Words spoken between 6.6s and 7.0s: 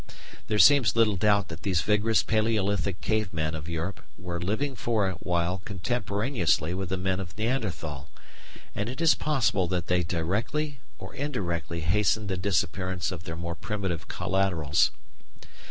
with the